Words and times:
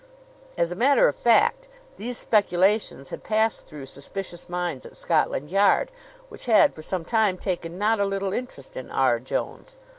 As 0.57 0.71
a 0.71 0.75
matter 0.75 1.07
of 1.07 1.15
fact, 1.15 1.67
these 1.97 2.17
speculations 2.17 3.09
had 3.11 3.23
passed 3.23 3.67
through 3.67 3.85
suspicious 3.85 4.49
minds 4.49 4.83
at 4.83 4.95
Scotland 4.95 5.51
Yard, 5.51 5.91
which 6.27 6.45
had 6.45 6.73
for 6.73 6.81
some 6.81 7.05
time 7.05 7.37
taken 7.37 7.77
not 7.77 7.99
a 7.99 8.05
little 8.05 8.33
interest 8.33 8.75
in 8.75 8.89
R. 8.89 9.19
Jones. 9.19 9.77